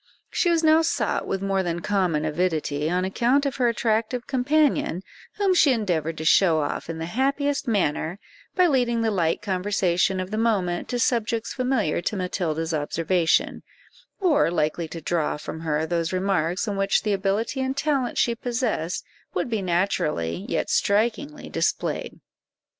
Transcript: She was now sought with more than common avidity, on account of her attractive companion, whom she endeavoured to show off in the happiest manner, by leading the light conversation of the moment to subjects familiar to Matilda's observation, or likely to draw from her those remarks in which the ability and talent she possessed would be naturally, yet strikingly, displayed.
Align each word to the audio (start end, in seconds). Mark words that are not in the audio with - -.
She 0.31 0.49
was 0.49 0.63
now 0.63 0.81
sought 0.81 1.27
with 1.27 1.43
more 1.43 1.61
than 1.61 1.79
common 1.81 2.25
avidity, 2.25 2.89
on 2.89 3.05
account 3.05 3.45
of 3.45 3.57
her 3.57 3.67
attractive 3.67 4.25
companion, 4.25 5.03
whom 5.35 5.53
she 5.53 5.71
endeavoured 5.71 6.17
to 6.17 6.25
show 6.25 6.59
off 6.61 6.89
in 6.89 6.97
the 6.97 7.05
happiest 7.05 7.67
manner, 7.67 8.17
by 8.55 8.65
leading 8.65 9.01
the 9.03 9.11
light 9.11 9.43
conversation 9.43 10.19
of 10.19 10.31
the 10.31 10.39
moment 10.39 10.87
to 10.89 10.97
subjects 10.97 11.53
familiar 11.53 12.01
to 12.01 12.15
Matilda's 12.15 12.73
observation, 12.73 13.61
or 14.19 14.49
likely 14.49 14.87
to 14.87 15.01
draw 15.01 15.37
from 15.37 15.59
her 15.59 15.85
those 15.85 16.11
remarks 16.11 16.67
in 16.67 16.77
which 16.77 17.03
the 17.03 17.13
ability 17.13 17.61
and 17.61 17.77
talent 17.77 18.17
she 18.17 18.33
possessed 18.33 19.05
would 19.35 19.51
be 19.51 19.61
naturally, 19.61 20.47
yet 20.49 20.71
strikingly, 20.71 21.47
displayed. 21.47 22.19